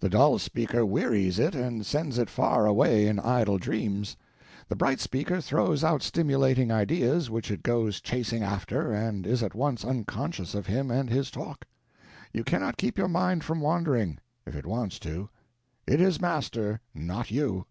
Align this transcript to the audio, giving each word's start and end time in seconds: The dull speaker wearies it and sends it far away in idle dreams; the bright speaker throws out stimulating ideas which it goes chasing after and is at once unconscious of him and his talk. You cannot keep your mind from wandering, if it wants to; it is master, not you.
The 0.00 0.08
dull 0.08 0.38
speaker 0.38 0.86
wearies 0.86 1.38
it 1.38 1.54
and 1.54 1.84
sends 1.84 2.16
it 2.18 2.30
far 2.30 2.64
away 2.64 3.06
in 3.06 3.18
idle 3.18 3.58
dreams; 3.58 4.16
the 4.66 4.74
bright 4.76 4.98
speaker 4.98 5.42
throws 5.42 5.84
out 5.84 6.00
stimulating 6.02 6.70
ideas 6.70 7.28
which 7.28 7.50
it 7.50 7.62
goes 7.62 8.00
chasing 8.00 8.42
after 8.42 8.90
and 8.94 9.26
is 9.26 9.42
at 9.42 9.54
once 9.54 9.84
unconscious 9.84 10.54
of 10.54 10.68
him 10.68 10.90
and 10.90 11.10
his 11.10 11.30
talk. 11.30 11.66
You 12.32 12.44
cannot 12.44 12.78
keep 12.78 12.96
your 12.96 13.08
mind 13.08 13.44
from 13.44 13.60
wandering, 13.60 14.16
if 14.46 14.56
it 14.56 14.64
wants 14.64 14.98
to; 15.00 15.28
it 15.86 16.00
is 16.00 16.18
master, 16.18 16.80
not 16.94 17.30
you. 17.30 17.66